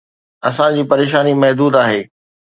[0.49, 2.01] اسان جي پريشاني محدود آهي.